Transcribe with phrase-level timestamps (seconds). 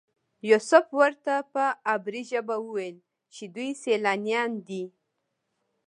[0.49, 2.97] یوسف ورته په عبري ژبه وویل
[3.33, 4.83] چې دوی سیلانیان دي.